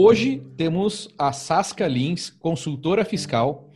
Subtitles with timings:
[0.00, 3.68] Hoje temos a Sasca Lins, consultora fiscal,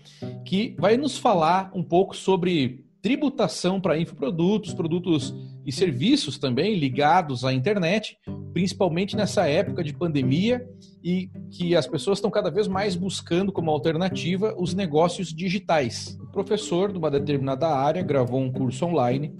[0.44, 5.34] que vai nos falar um pouco sobre tributação para infoprodutos, produtos
[5.66, 8.16] e serviços também ligados à internet,
[8.52, 10.64] principalmente nessa época de pandemia
[11.02, 16.16] e que as pessoas estão cada vez mais buscando como alternativa os negócios digitais.
[16.22, 19.36] O professor de uma determinada área gravou um curso online,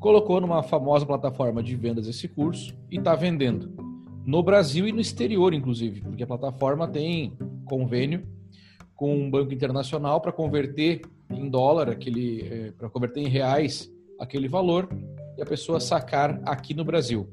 [0.00, 3.86] colocou numa famosa plataforma de vendas esse curso e está vendendo
[4.28, 7.32] no Brasil e no exterior, inclusive, porque a plataforma tem
[7.64, 8.28] convênio
[8.94, 14.46] com um banco internacional para converter em dólar, aquele, é, para converter em reais aquele
[14.46, 14.86] valor
[15.38, 17.26] e a pessoa sacar aqui no Brasil.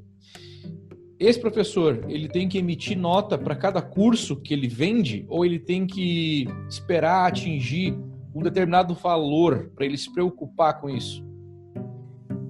[1.20, 5.60] Esse professor, ele tem que emitir nota para cada curso que ele vende ou ele
[5.60, 7.94] tem que esperar atingir
[8.34, 11.22] um determinado valor para ele se preocupar com isso?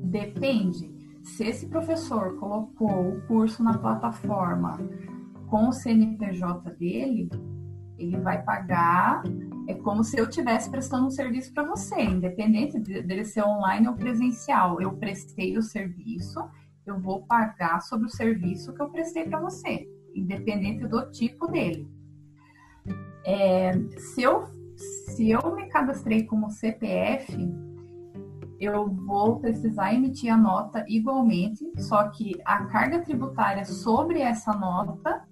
[0.04, 0.95] Depende
[1.26, 4.78] se esse professor colocou o curso na plataforma
[5.50, 7.30] com o CNPJ dele,
[7.98, 9.24] ele vai pagar.
[9.68, 13.96] É como se eu estivesse prestando um serviço para você, independente dele ser online ou
[13.96, 14.80] presencial.
[14.80, 16.40] Eu prestei o serviço,
[16.86, 21.90] eu vou pagar sobre o serviço que eu prestei para você, independente do tipo dele.
[23.26, 24.44] É, se, eu,
[24.78, 27.36] se eu me cadastrei como CPF,
[28.60, 35.24] eu vou precisar emitir a nota igualmente, só que a carga tributária sobre essa nota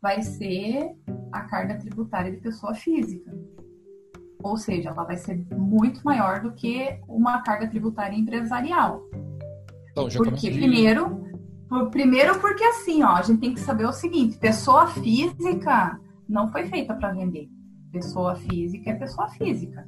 [0.00, 0.94] vai ser
[1.32, 3.30] a carga tributária de pessoa física.
[4.42, 9.02] Ou seja, ela vai ser muito maior do que uma carga tributária empresarial.
[9.90, 11.26] Então, porque primeiro,
[11.90, 16.66] primeiro porque assim, ó, a gente tem que saber o seguinte, pessoa física não foi
[16.66, 17.48] feita para vender.
[17.92, 19.86] Pessoa física é pessoa física.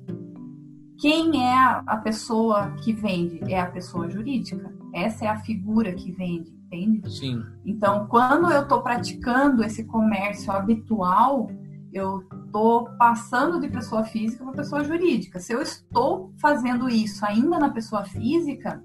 [1.02, 1.52] Quem é
[1.84, 3.40] a pessoa que vende?
[3.52, 4.72] É a pessoa jurídica.
[4.94, 7.10] Essa é a figura que vende, entende?
[7.10, 7.42] Sim.
[7.66, 11.50] Então, quando eu estou praticando esse comércio habitual,
[11.92, 15.40] eu estou passando de pessoa física para pessoa jurídica.
[15.40, 18.80] Se eu estou fazendo isso ainda na pessoa física,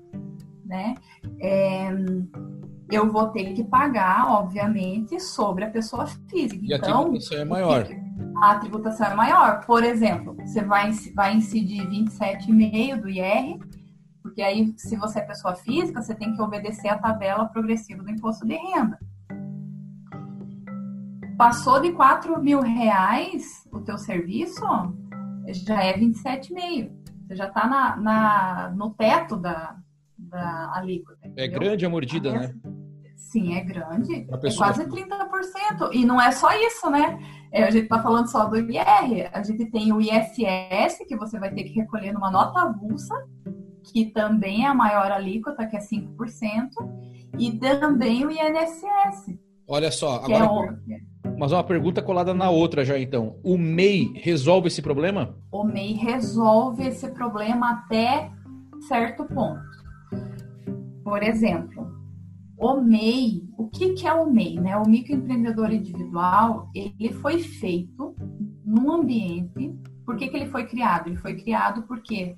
[0.66, 0.96] né,
[1.40, 1.90] é,
[2.90, 6.66] eu vou ter que pagar, obviamente, sobre a pessoa física.
[6.66, 7.88] E então, a é maior.
[8.41, 9.66] A tributação é maior.
[9.66, 13.59] Por exemplo, você vai, vai incidir 27,5% do IR,
[14.22, 18.09] porque aí, se você é pessoa física, você tem que obedecer a tabela progressiva do
[18.09, 19.00] imposto de renda.
[21.38, 24.66] Passou de 4 mil reais o teu serviço,
[25.47, 26.91] já é 27,5%.
[27.28, 29.75] Você já está na, na, no teto da,
[30.17, 31.29] da alíquota.
[31.35, 32.55] É grande a mordida, né?
[33.17, 34.28] Sim, é grande.
[34.31, 35.91] É quase 30%.
[35.91, 37.19] E não é só isso, né?
[37.51, 39.29] É, a gente está falando só do IR.
[39.33, 43.16] A gente tem o ISS, que você vai ter que recolher numa nota avulsa,
[43.91, 46.69] que também é a maior alíquota, que é 5%,
[47.39, 49.38] e também o INSS.
[49.67, 50.79] Olha só, agora.
[50.89, 50.99] É
[51.38, 53.39] Mas uma pergunta colada na outra já então.
[53.44, 55.35] O MEI resolve esse problema?
[55.51, 58.31] O MEI resolve esse problema até
[58.88, 59.59] certo ponto.
[61.03, 61.97] Por exemplo,
[62.57, 64.59] o MEI, o que, que é o MEI?
[64.59, 64.75] Né?
[64.75, 68.16] O microempreendedor individual, ele foi feito
[68.66, 69.73] num ambiente.
[70.03, 71.07] Por que, que ele foi criado?
[71.07, 72.35] Ele foi criado porque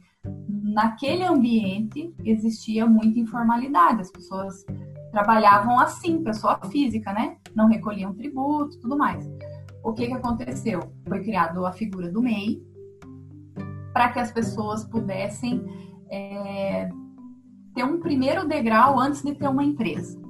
[0.49, 4.65] naquele ambiente existia muita informalidade, as pessoas
[5.11, 7.37] trabalhavam assim, pessoa física, né?
[7.55, 9.27] Não recolhiam tributo, tudo mais.
[9.83, 10.81] O que, que aconteceu?
[11.07, 12.61] Foi criado a figura do MEI
[13.93, 15.63] para que as pessoas pudessem
[16.11, 16.89] é,
[17.79, 20.21] ter um primeiro degrau antes de ter uma empresa.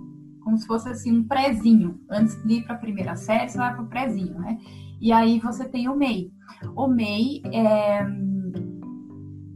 [0.43, 1.99] Como se fosse assim um prézinho.
[2.07, 4.59] Antes de ir para a primeira série, você vai para o prézinho, né?
[5.01, 6.31] E aí você tem o MEI.
[6.75, 8.05] O MEI é,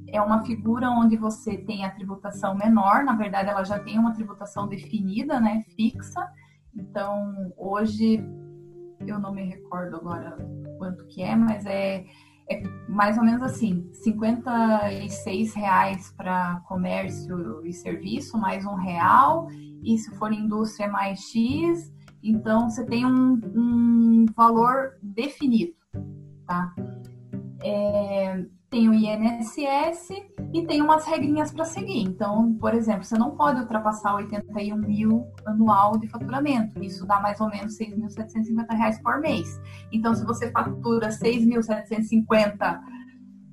[0.07, 4.13] é uma figura onde você tem a tributação menor, na verdade ela já tem uma
[4.13, 6.27] tributação definida, né, fixa.
[6.75, 8.25] Então, hoje
[9.05, 10.35] eu não me recordo agora
[10.79, 12.05] quanto que é, mas é
[12.49, 19.47] é mais ou menos assim, 56 reais para comércio e serviço, mais um real,
[19.83, 21.91] e se for indústria mais X,
[22.21, 25.73] então você tem um, um valor definido,
[26.45, 26.73] tá?
[27.63, 30.09] É, tem o INSS
[30.53, 32.03] e tem umas regrinhas para seguir.
[32.03, 36.81] Então, por exemplo, você não pode ultrapassar 81 mil anual de faturamento.
[36.83, 39.59] Isso dá mais ou menos 6.750 reais por mês.
[39.91, 42.79] Então, se você fatura 6.750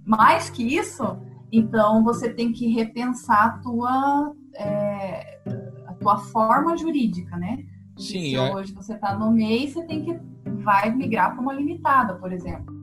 [0.04, 1.18] mais que isso,
[1.50, 5.40] então você tem que repensar a tua, é,
[5.86, 7.64] a tua forma jurídica, né?
[7.96, 8.30] Sim.
[8.30, 8.54] Se é.
[8.54, 10.20] hoje você está no MEI, você tem que
[10.62, 12.79] vai migrar para uma limitada, por exemplo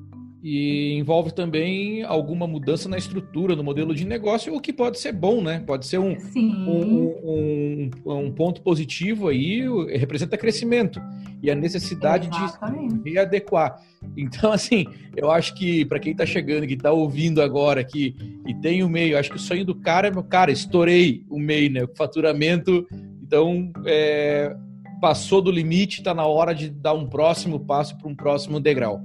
[0.49, 5.11] e envolve também alguma mudança na estrutura, no modelo de negócio, o que pode ser
[5.11, 5.61] bom, né?
[5.67, 9.65] Pode ser um, um, um, um, ponto positivo aí
[9.97, 11.01] representa crescimento
[11.43, 12.97] e a necessidade Exatamente.
[13.03, 13.83] de readequar.
[14.15, 14.85] Então, assim,
[15.17, 18.15] eu acho que para quem está chegando, que está ouvindo agora aqui
[18.47, 21.25] e tem o MEI, eu acho que o sonho do cara é, meu cara, estourei
[21.29, 21.83] o MEI, né?
[21.83, 22.87] O faturamento,
[23.21, 24.55] então, é,
[25.01, 29.03] passou do limite, está na hora de dar um próximo passo para um próximo degrau.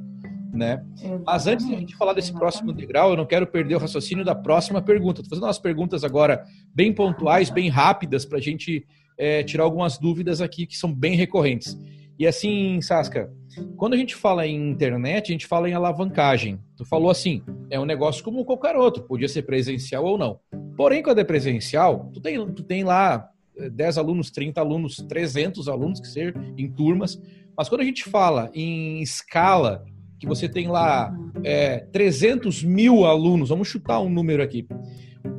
[0.53, 0.85] Né?
[1.25, 4.25] Mas antes de a gente falar desse próximo degrau, eu não quero perder o raciocínio
[4.25, 5.21] da próxima pergunta.
[5.21, 6.45] Estou fazendo umas perguntas agora
[6.75, 11.17] bem pontuais, bem rápidas, para a gente é, tirar algumas dúvidas aqui que são bem
[11.17, 11.77] recorrentes.
[12.19, 13.33] E assim, Sasca,
[13.77, 16.61] quando a gente fala em internet, a gente fala em alavancagem.
[16.77, 20.39] Tu falou assim, é um negócio como qualquer outro, podia ser presencial ou não.
[20.77, 26.01] Porém, quando é presencial, tu tem, tu tem lá 10 alunos, 30 alunos, 300 alunos,
[26.01, 27.21] que ser em turmas.
[27.57, 29.85] Mas quando a gente fala em escala,
[30.23, 34.69] que você tem lá é, 300 mil alunos, vamos chutar um número aqui.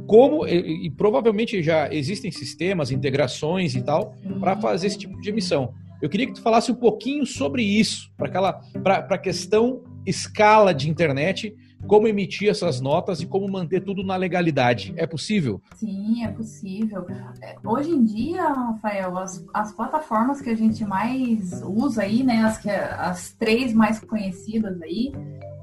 [0.06, 5.30] Como, e, e provavelmente já existem sistemas, integrações e tal, para fazer esse tipo de
[5.30, 5.74] emissão.
[6.02, 11.56] Eu queria que tu falasse um pouquinho sobre isso, para a questão escala de internet,
[11.88, 14.94] como emitir essas notas e como manter tudo na legalidade.
[14.96, 15.62] É possível?
[15.76, 17.06] Sim, é possível.
[17.42, 22.44] É, hoje em dia, Rafael, as, as plataformas que a gente mais usa aí, né,
[22.44, 25.12] as, as três mais conhecidas aí,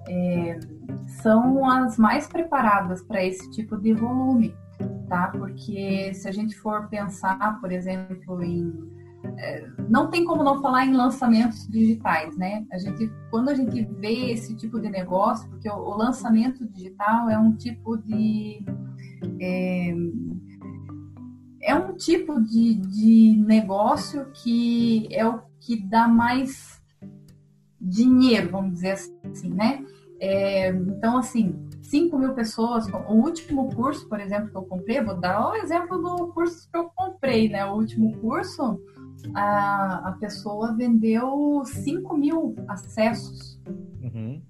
[0.09, 0.59] é,
[1.23, 4.55] são as mais preparadas para esse tipo de volume,
[5.09, 5.29] tá?
[5.29, 8.90] Porque se a gente for pensar, por exemplo, em
[9.89, 12.65] não tem como não falar em lançamentos digitais, né?
[12.73, 17.29] A gente, quando a gente vê esse tipo de negócio, porque o, o lançamento digital
[17.29, 18.65] é um tipo de
[19.41, 19.95] é,
[21.63, 26.81] é um tipo de, de negócio que é o que dá mais
[27.81, 29.85] dinheiro, vamos dizer assim, né?
[30.21, 35.19] É, então, assim, 5 mil pessoas, o último curso, por exemplo, que eu comprei, vou
[35.19, 37.65] dar o exemplo do curso que eu comprei, né?
[37.65, 38.79] O último curso,
[39.35, 43.61] a, a pessoa vendeu 5 mil acessos.
[44.03, 44.43] Uhum.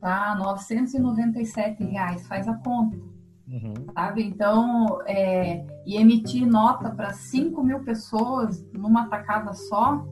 [0.00, 0.34] Tá?
[0.36, 2.96] 997 reais, faz a conta.
[3.48, 3.74] Uhum.
[3.92, 4.22] Sabe?
[4.22, 10.06] Então, é, e emitir nota para 5 mil pessoas numa tacada só,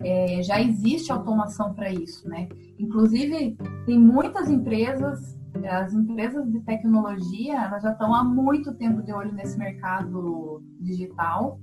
[0.00, 2.48] é, já existe automação para isso, né?
[2.78, 5.38] Inclusive, tem muitas empresas,
[5.68, 11.60] as empresas de tecnologia, elas já estão há muito tempo de olho nesse mercado digital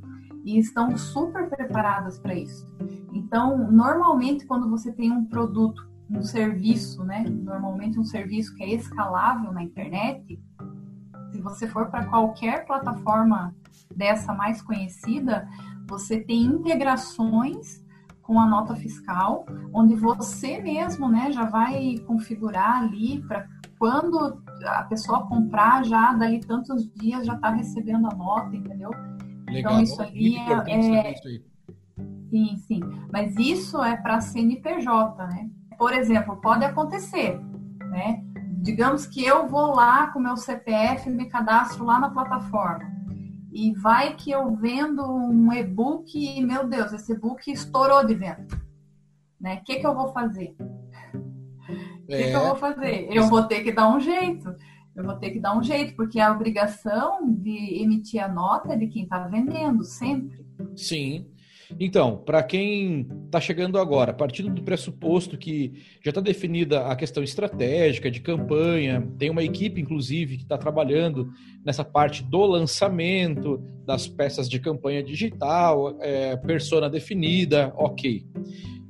[0.48, 2.66] e estão super preparadas para isso.
[3.12, 7.26] Então, normalmente, quando você tem um produto, um serviço, né?
[7.28, 10.42] Normalmente um serviço que é escalável na internet,
[11.34, 13.54] se você for para qualquer plataforma
[13.94, 15.46] dessa mais conhecida,
[15.86, 17.86] você tem integrações
[18.22, 23.48] com a nota fiscal, onde você mesmo, né, já vai configurar ali para
[23.78, 28.92] quando a pessoa comprar já dali tantos dias já está recebendo a nota, entendeu?
[29.50, 29.74] Legal.
[29.74, 31.16] Então isso ali é, é...
[32.30, 32.80] sim, sim.
[33.12, 35.50] Mas isso é para CNPJ, né?
[35.78, 37.40] Por exemplo, pode acontecer,
[37.90, 38.24] né?
[38.60, 42.98] Digamos que eu vou lá com meu CPF, me cadastro lá na plataforma.
[43.52, 48.46] E vai que eu vendo um e-book e, meu Deus, esse e-book estourou de venda.
[49.40, 49.56] Né?
[49.56, 50.56] O que, que eu vou fazer?
[50.60, 52.18] O é...
[52.18, 53.08] que, que eu vou fazer?
[53.12, 54.54] Eu vou ter que dar um jeito.
[54.98, 58.76] Eu vou ter que dar um jeito, porque a obrigação de emitir a nota é
[58.76, 60.44] de quem está vendendo, sempre.
[60.76, 61.28] Sim.
[61.80, 67.22] Então, para quem está chegando agora, partindo do pressuposto que já está definida a questão
[67.22, 71.32] estratégica de campanha, tem uma equipe, inclusive, que está trabalhando
[71.64, 78.26] nessa parte do lançamento, das peças de campanha digital, é, persona definida, ok.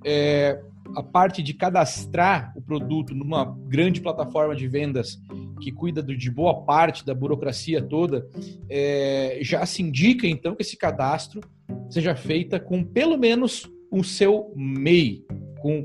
[0.05, 0.61] É,
[0.95, 5.19] a parte de cadastrar o produto numa grande plataforma de vendas
[5.57, 8.27] que cuida de boa parte da burocracia toda,
[8.69, 11.41] é, já se indica então que esse cadastro
[11.89, 15.25] seja feita com pelo menos o seu MEI,
[15.59, 15.83] com,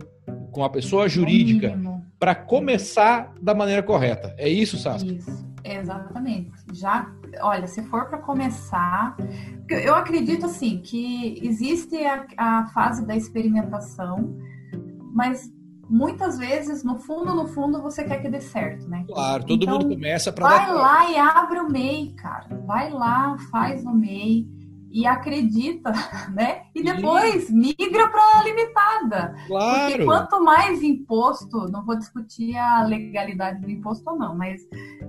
[0.51, 1.79] com a pessoa jurídica,
[2.19, 4.35] para começar da maneira correta.
[4.39, 5.07] É isso, Sasha?
[5.07, 6.53] Isso, exatamente.
[6.73, 9.17] Já, olha, se for para começar,
[9.69, 14.37] eu acredito assim que existe a, a fase da experimentação,
[15.13, 15.51] mas
[15.93, 19.05] muitas vezes, no fundo, no fundo, você quer que dê certo, né?
[19.07, 22.49] Claro, todo então, mundo começa para Vai lá e abre o MEI, cara.
[22.67, 24.49] Vai lá, faz o MEI
[24.91, 25.93] e acredita,
[26.33, 26.63] né?
[26.75, 29.35] E depois migra para a limitada.
[29.47, 29.91] Claro.
[29.91, 34.63] Porque quanto mais imposto, não vou discutir a legalidade do imposto ou não, mas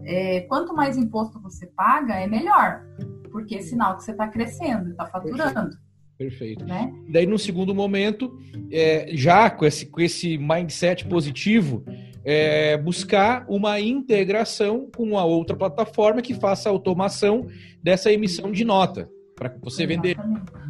[0.03, 2.83] é, quanto mais imposto você paga, é melhor.
[3.31, 5.53] Porque é sinal que você está crescendo, está faturando.
[5.53, 5.92] Perfeito.
[6.17, 6.65] Perfeito.
[6.65, 6.91] Né?
[7.09, 8.37] Daí, no segundo momento,
[8.71, 11.83] é, já com esse, com esse mindset positivo,
[12.23, 17.47] é, buscar uma integração com a outra plataforma que faça a automação
[17.81, 20.15] dessa emissão de nota, Para você vender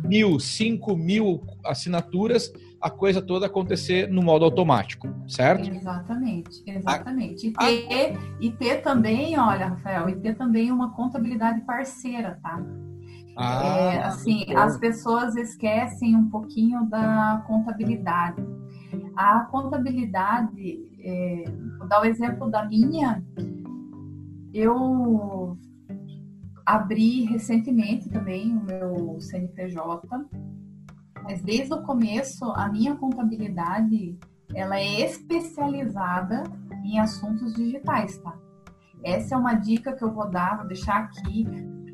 [0.04, 5.70] mil, cinco mil assinaturas, a coisa toda acontecer no modo automático, certo?
[5.70, 7.54] Exatamente, exatamente.
[7.58, 7.72] A...
[7.72, 12.62] E, ter, e ter também, olha, Rafael, e ter também uma contabilidade parceira, tá?
[13.36, 18.42] Ah, é, assim, as pessoas esquecem um pouquinho da contabilidade.
[19.16, 21.44] A contabilidade, é,
[21.78, 23.24] vou dar o exemplo da minha,
[24.54, 25.58] eu
[26.66, 30.08] abri recentemente também o meu CNPJ,
[31.24, 34.18] mas desde o começo a minha contabilidade
[34.54, 36.44] ela é especializada
[36.84, 38.38] em assuntos digitais, tá?
[39.04, 41.48] Essa é uma dica que eu vou dar, vou deixar aqui,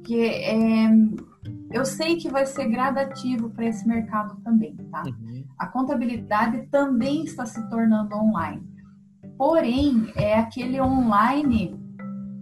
[0.09, 0.89] porque é,
[1.71, 5.03] eu sei que vai ser gradativo para esse mercado também, tá?
[5.03, 5.45] Uhum.
[5.55, 8.67] A contabilidade também está se tornando online.
[9.37, 11.79] Porém, é aquele online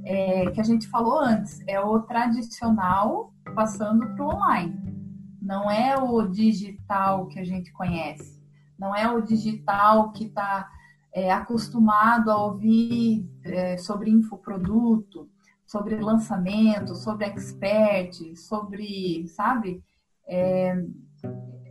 [0.06, 4.96] é, que a gente falou antes, é o tradicional passando para o online.
[5.42, 8.42] Não é o digital que a gente conhece.
[8.80, 10.70] Não é o digital que está
[11.14, 15.30] é, acostumado a ouvir é, sobre infoproduto,
[15.68, 19.84] sobre lançamento, sobre expert, sobre, sabe?
[20.26, 20.82] É,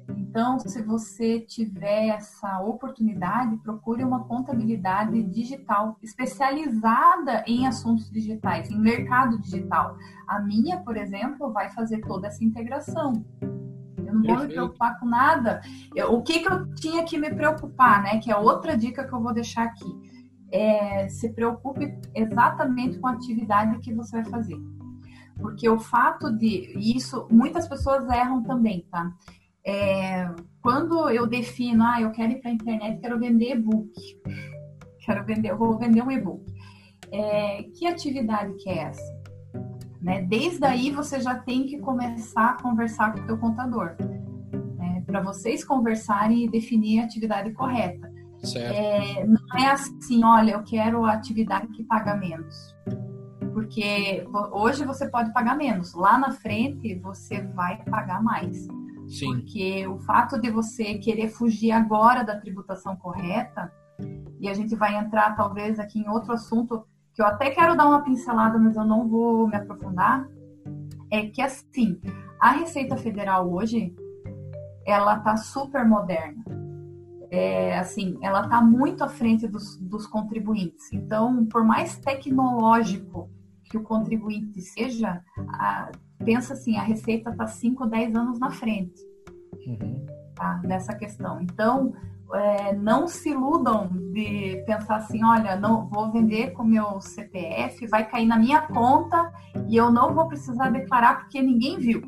[0.09, 8.79] então, se você tiver essa oportunidade, procure uma contabilidade digital especializada em assuntos digitais, em
[8.79, 9.97] mercado digital.
[10.29, 13.25] A minha, por exemplo, vai fazer toda essa integração.
[13.97, 15.63] Eu não vou me preocupar com nada.
[15.95, 18.19] Eu, o que, que eu tinha que me preocupar, né?
[18.19, 20.16] Que é outra dica que eu vou deixar aqui.
[20.53, 24.57] É, se preocupe exatamente com a atividade que você vai fazer.
[25.41, 29.13] Porque o fato de isso, muitas pessoas erram também, tá?
[29.65, 30.31] É,
[30.63, 33.93] quando eu defino, ah, eu quero ir para a internet, quero vender e-book,
[35.05, 36.45] quero vender, vou vender um e-book.
[37.11, 39.17] É, que atividade que é essa?
[40.01, 40.23] Né?
[40.23, 43.97] Desde aí você já tem que começar a conversar com o teu contador,
[44.77, 45.03] né?
[45.05, 48.13] para vocês conversarem e definir a atividade correta.
[48.61, 52.75] É, não é assim, olha, eu quero atividade que paga menos.
[53.53, 58.67] Porque hoje você pode pagar menos, lá na frente você vai pagar mais.
[59.09, 59.35] Sim.
[59.35, 63.73] Porque o fato de você querer fugir agora da tributação correta,
[64.39, 67.87] e a gente vai entrar talvez aqui em outro assunto que eu até quero dar
[67.87, 70.29] uma pincelada, mas eu não vou me aprofundar,
[71.11, 71.99] é que assim,
[72.39, 73.95] a Receita Federal hoje,
[74.85, 76.45] ela tá super moderna.
[77.31, 80.93] É, assim, ela está muito à frente dos, dos contribuintes.
[80.93, 83.31] Então, por mais tecnológico
[83.65, 85.91] que o contribuinte seja, a,
[86.25, 89.03] pensa assim, a Receita está 5, 10 anos na frente
[89.67, 90.07] uhum.
[90.35, 91.41] tá, nessa questão.
[91.41, 91.93] Então,
[92.33, 98.09] é, não se iludam de pensar assim, olha, não vou vender com meu CPF, vai
[98.09, 99.33] cair na minha conta
[99.69, 102.03] e eu não vou precisar declarar porque ninguém viu.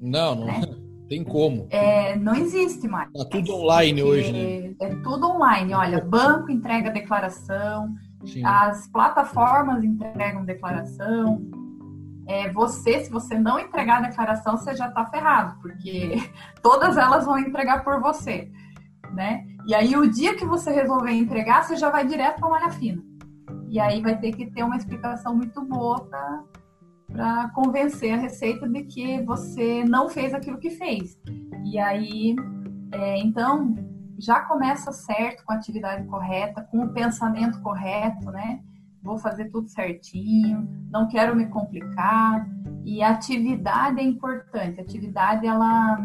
[0.00, 0.60] Não, não né?
[1.08, 1.66] tem como.
[1.70, 3.10] É, não existe mais.
[3.12, 4.74] Tá tudo online hoje, né?
[4.80, 5.74] É tudo online.
[5.74, 7.94] Olha, banco entrega declaração,
[8.24, 8.44] Sim.
[8.44, 11.42] as plataformas entregam declaração,
[12.26, 16.16] é, você, se você não entregar a declaração, você já está ferrado, porque
[16.62, 18.50] todas elas vão entregar por você,
[19.12, 19.44] né?
[19.66, 22.70] E aí, o dia que você resolver entregar, você já vai direto para a malha
[22.70, 23.02] fina.
[23.68, 26.44] E aí vai ter que ter uma explicação muito boa para
[27.54, 31.18] convencer a Receita de que você não fez aquilo que fez.
[31.64, 32.34] E aí,
[32.92, 33.74] é, então,
[34.18, 38.60] já começa certo, com a atividade correta, com o pensamento correto, né?
[39.04, 42.48] vou fazer tudo certinho, não quero me complicar.
[42.84, 44.80] E a atividade é importante.
[44.80, 45.98] A atividade, ela,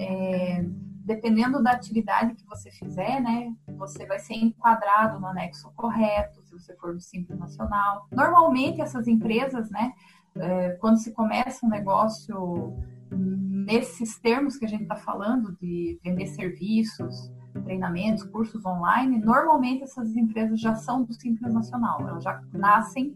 [0.00, 0.64] é,
[1.04, 6.52] dependendo da atividade que você fizer, né, você vai ser enquadrado no anexo correto, se
[6.52, 8.06] você for do Simples Nacional.
[8.10, 9.92] Normalmente, essas empresas, né,
[10.40, 12.76] é, quando se começa um negócio
[13.10, 17.32] nesses termos que a gente está falando, de vender serviços,
[17.64, 23.14] treinamentos, cursos online, normalmente essas empresas já são do Simples Nacional, elas já nascem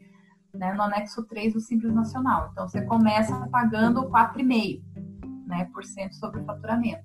[0.53, 2.49] né, no anexo 3 do Simples Nacional.
[2.53, 4.83] Então, você começa pagando 4,5%
[5.47, 7.05] né, por cento sobre o faturamento.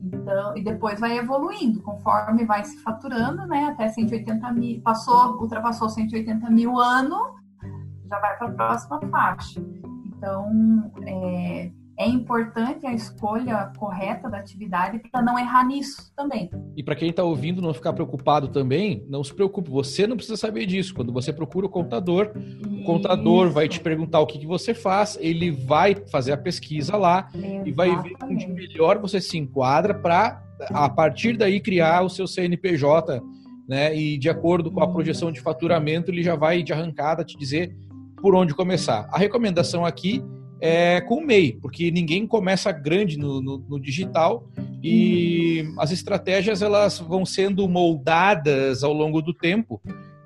[0.00, 5.90] Então, e depois vai evoluindo, conforme vai se faturando, né, até 180 mil, passou, ultrapassou
[5.90, 7.39] 180 mil ano,
[8.10, 9.60] já vai para a próxima faixa.
[10.06, 16.50] Então, é, é importante a escolha correta da atividade para não errar nisso também.
[16.76, 20.36] E para quem está ouvindo não ficar preocupado também, não se preocupe, você não precisa
[20.36, 20.92] saber disso.
[20.94, 22.80] Quando você procura o contador, Isso.
[22.80, 26.96] o contador vai te perguntar o que, que você faz, ele vai fazer a pesquisa
[26.96, 27.68] lá Exatamente.
[27.68, 32.26] e vai ver onde melhor você se enquadra para, a partir daí, criar o seu
[32.26, 33.22] CNPJ.
[33.68, 33.94] Né?
[33.94, 37.76] E de acordo com a projeção de faturamento, ele já vai de arrancada te dizer
[38.20, 39.08] por onde começar.
[39.12, 40.22] A recomendação aqui
[40.60, 44.46] é com o MEI, porque ninguém começa grande no, no, no, digital
[44.82, 49.80] e as estratégias elas vão sendo moldadas ao longo do tempo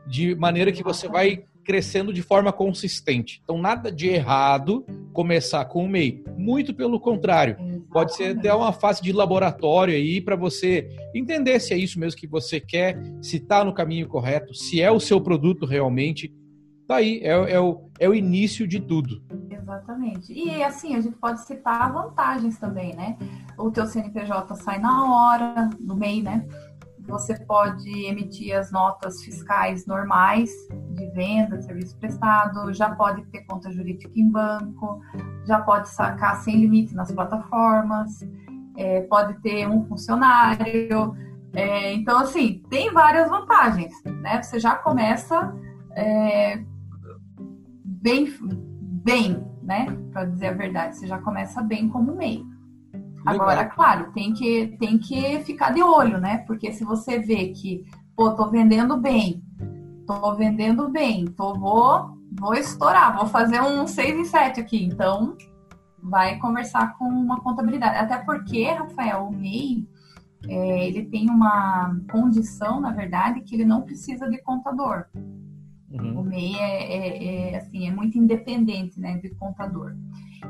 [0.06, 3.40] de maneira que você vai crescendo de forma consistente.
[3.42, 6.22] Então, nada de errado começar com o MEI.
[6.36, 7.56] Muito pelo contrário.
[7.90, 12.20] Pode ser até uma fase de laboratório aí para você entender se é isso mesmo
[12.20, 16.32] que você quer, se está no caminho correto, se é o seu produto realmente.
[16.86, 19.22] Tá aí, é, é, o, é o início de tudo.
[19.50, 20.32] Exatamente.
[20.32, 23.16] E assim, a gente pode citar vantagens também, né?
[23.56, 26.46] O teu CNPJ sai na hora, no MEI, né?
[27.06, 30.50] Você pode emitir as notas fiscais normais
[30.90, 35.00] de venda, de serviço prestado, já pode ter conta jurídica em banco,
[35.46, 38.20] já pode sacar sem limite nas plataformas,
[38.76, 41.14] é, pode ter um funcionário.
[41.52, 44.42] É, então, assim, tem várias vantagens, né?
[44.42, 45.54] Você já começa
[45.92, 46.62] é,
[48.04, 48.28] bem,
[49.02, 49.86] bem, né?
[50.12, 52.46] Para dizer a verdade, você já começa bem como meio.
[53.24, 56.44] Agora, claro, tem que, tem que ficar de olho, né?
[56.46, 57.82] Porque se você vê que,
[58.14, 59.42] pô, tô vendendo bem,
[60.06, 64.84] tô vendendo bem, tô, vou, vou estourar, vou fazer um 6 e 7 aqui.
[64.84, 65.34] Então,
[66.02, 67.96] vai conversar com uma contabilidade.
[67.96, 69.88] Até porque, Rafael, o MEI,
[70.46, 75.06] é, ele tem uma condição, na verdade, que ele não precisa de contador.
[75.94, 76.20] Uhum.
[76.20, 79.94] O MEI é, é, é, assim, é muito independente né, de contador.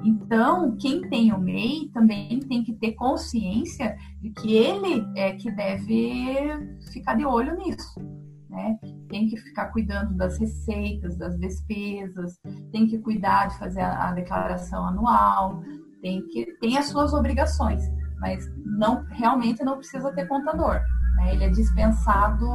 [0.03, 5.51] Então, quem tem o MEI também tem que ter consciência de que ele é que
[5.51, 8.01] deve ficar de olho nisso.
[8.49, 8.79] Né?
[9.09, 12.39] Tem que ficar cuidando das receitas, das despesas,
[12.73, 15.63] tem que cuidar de fazer a, a declaração anual,
[16.01, 17.83] tem que tem as suas obrigações,
[18.19, 20.81] mas não realmente não precisa ter contador.
[21.17, 21.35] Né?
[21.35, 22.47] Ele é dispensado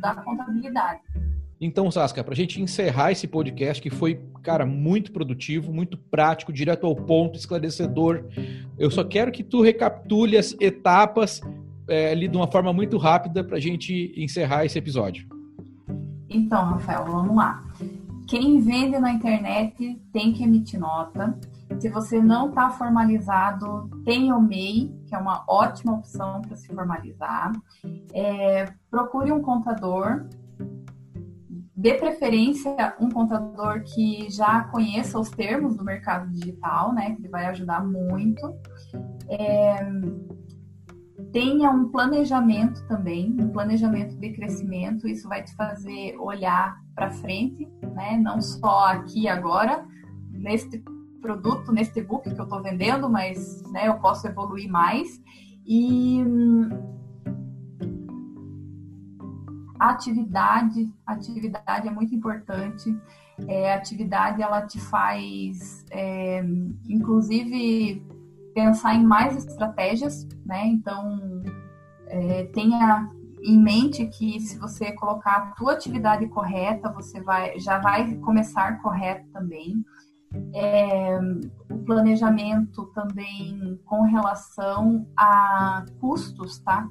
[0.00, 1.00] da contabilidade.
[1.64, 6.52] Então, Saskia, para a gente encerrar esse podcast, que foi, cara, muito produtivo, muito prático,
[6.52, 8.24] direto ao ponto, esclarecedor,
[8.76, 11.40] eu só quero que tu recapitule as etapas
[11.88, 15.28] é, ali de uma forma muito rápida para a gente encerrar esse episódio.
[16.28, 17.62] Então, Rafael, vamos lá.
[18.26, 21.38] Quem vende na internet tem que emitir nota.
[21.78, 26.66] Se você não está formalizado, tem o MEI, que é uma ótima opção para se
[26.66, 27.52] formalizar.
[28.12, 30.26] É, procure um contador
[31.82, 37.16] de preferência um contador que já conheça os termos do mercado digital, né?
[37.16, 38.54] Que vai ajudar muito.
[39.28, 39.84] É,
[41.32, 45.08] tenha um planejamento também, um planejamento de crescimento.
[45.08, 48.16] Isso vai te fazer olhar para frente, né?
[48.16, 49.84] Não só aqui agora,
[50.30, 50.80] neste
[51.20, 55.20] produto, neste book que eu estou vendendo, mas né, eu posso evoluir mais.
[55.66, 56.24] E
[59.90, 62.96] atividade, atividade é muito importante.
[63.48, 66.44] É, atividade ela te faz, é,
[66.88, 68.04] inclusive,
[68.54, 70.66] pensar em mais estratégias, né?
[70.66, 71.42] Então,
[72.06, 73.10] é, tenha
[73.42, 78.80] em mente que se você colocar a tua atividade correta, você vai, já vai começar
[78.80, 79.84] correto também.
[80.54, 81.18] É,
[81.68, 86.88] o planejamento também com relação a custos, tá?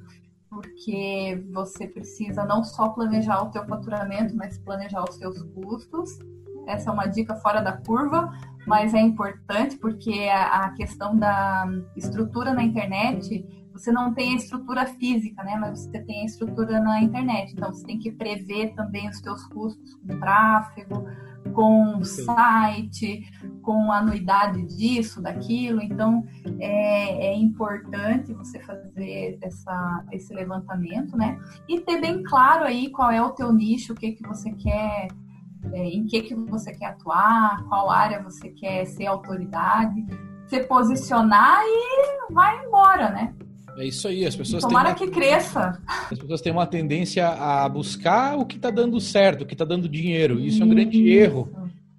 [0.51, 6.19] Porque você precisa não só planejar o teu faturamento, mas planejar os seus custos.
[6.67, 8.29] Essa é uma dica fora da curva,
[8.67, 14.85] mas é importante porque a, questão da estrutura na internet, você não tem a estrutura
[14.85, 15.55] física, né?
[15.55, 17.53] Mas você tem a estrutura na internet.
[17.53, 21.05] Então você tem que prever também os teus custos com tráfego,
[21.53, 23.23] com site,
[23.61, 25.81] com anuidade disso, daquilo.
[25.81, 26.25] Então,
[26.59, 31.39] é, é, importante você fazer essa, esse levantamento, né?
[31.67, 35.07] E ter bem claro aí qual é o teu nicho, o que, que você quer,
[35.71, 40.05] é, em que, que você quer atuar, qual área você quer ser autoridade,
[40.47, 43.33] se posicionar e vai embora, né?
[43.77, 44.95] É isso aí, as pessoas Tomara uma...
[44.95, 45.79] que cresça.
[46.11, 49.65] As pessoas têm uma tendência a buscar o que está dando certo, o que está
[49.65, 50.39] dando dinheiro.
[50.39, 51.49] Isso é um grande erro.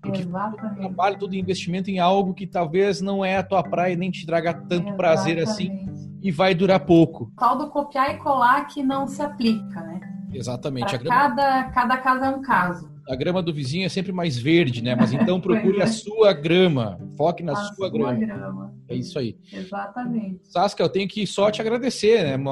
[0.00, 0.80] Porque Exatamente.
[0.80, 4.52] trabalho, todo investimento em algo que talvez não é a tua praia nem te traga
[4.52, 4.96] tanto Exatamente.
[4.96, 5.88] prazer assim
[6.20, 7.24] e vai durar pouco.
[7.24, 10.00] O tal do copiar e colar que não se aplica, né?
[10.32, 10.98] Exatamente.
[10.98, 12.91] Cada, cada caso é um caso.
[13.12, 14.94] A grama do vizinho é sempre mais verde, né?
[14.94, 15.86] Mas então procure a é.
[15.86, 16.98] sua grama.
[17.14, 18.14] Foque na a sua, sua grama.
[18.14, 18.74] grama.
[18.88, 19.36] É isso aí.
[19.52, 20.40] Exatamente.
[20.44, 22.42] Saskia, eu tenho que só te agradecer, né?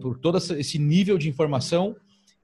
[0.00, 1.94] Por todo esse nível de informação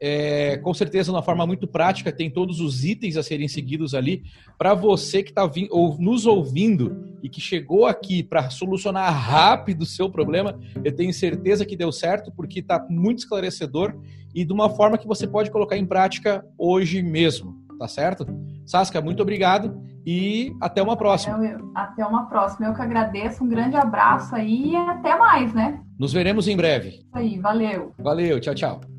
[0.07, 3.95] é, com certeza, de uma forma muito prática, tem todos os itens a serem seguidos
[3.95, 4.23] ali.
[4.59, 9.87] Para você que está ou, nos ouvindo e que chegou aqui para solucionar rápido o
[9.87, 13.99] seu problema, eu tenho certeza que deu certo, porque está muito esclarecedor
[14.35, 17.64] e de uma forma que você pode colocar em prática hoje mesmo.
[17.79, 18.27] Tá certo?
[18.67, 19.83] Saskia, muito obrigado.
[20.07, 21.39] e até uma próxima.
[21.75, 22.67] até uma próxima.
[22.67, 25.81] Eu que agradeço, um grande abraço aí e até mais, né?
[25.99, 26.89] Nos veremos em breve.
[26.89, 27.93] Isso aí, valeu.
[27.99, 28.94] Valeu, tchau, tchau.